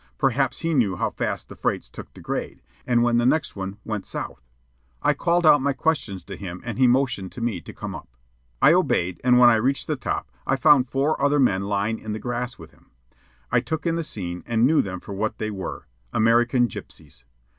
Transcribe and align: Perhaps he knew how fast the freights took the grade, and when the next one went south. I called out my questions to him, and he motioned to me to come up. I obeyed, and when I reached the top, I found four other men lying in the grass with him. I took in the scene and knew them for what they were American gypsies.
Perhaps 0.17 0.61
he 0.61 0.73
knew 0.73 0.95
how 0.95 1.11
fast 1.11 1.47
the 1.47 1.55
freights 1.55 1.87
took 1.87 2.11
the 2.15 2.21
grade, 2.21 2.63
and 2.87 3.03
when 3.03 3.19
the 3.19 3.23
next 3.27 3.55
one 3.55 3.77
went 3.85 4.03
south. 4.07 4.41
I 5.03 5.13
called 5.13 5.45
out 5.45 5.61
my 5.61 5.73
questions 5.73 6.23
to 6.23 6.35
him, 6.35 6.59
and 6.65 6.79
he 6.79 6.87
motioned 6.87 7.31
to 7.33 7.41
me 7.41 7.61
to 7.61 7.71
come 7.71 7.93
up. 7.93 8.09
I 8.63 8.73
obeyed, 8.73 9.21
and 9.23 9.37
when 9.37 9.51
I 9.51 9.57
reached 9.57 9.85
the 9.85 9.95
top, 9.95 10.31
I 10.47 10.55
found 10.55 10.89
four 10.89 11.21
other 11.21 11.39
men 11.39 11.65
lying 11.65 11.99
in 11.99 12.13
the 12.13 12.19
grass 12.19 12.57
with 12.57 12.71
him. 12.71 12.89
I 13.51 13.59
took 13.59 13.85
in 13.85 13.93
the 13.95 14.03
scene 14.03 14.41
and 14.47 14.65
knew 14.65 14.81
them 14.81 15.01
for 15.01 15.13
what 15.13 15.37
they 15.37 15.51
were 15.51 15.85
American 16.11 16.67
gypsies. 16.67 17.23